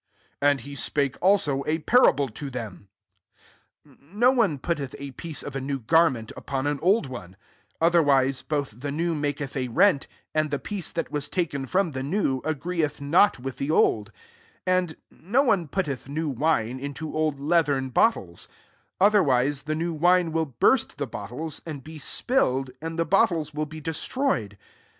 [0.41, 2.87] ''36 And he spake also a para* ble to them
[3.87, 7.35] z ^ No one putteth a piece of a new garment upon an old one:
[7.79, 12.01] otherwise, both the new maketh a rent, and [^iht fiieee] that was taken from the
[12.01, 14.07] new agreeth not with the old
[14.65, 14.95] 37 And
[15.31, 18.47] no one putteth new wine into old leathern bottles:
[18.99, 23.67] otherwise* the new wine will burat the bottles, and be spilled, and the bottles will
[23.67, 24.57] be destroy ed.